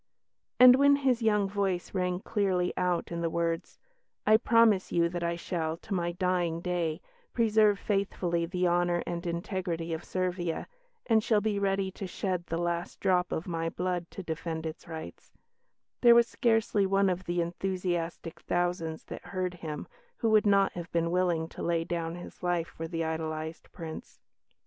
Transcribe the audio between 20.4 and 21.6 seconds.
not have been willing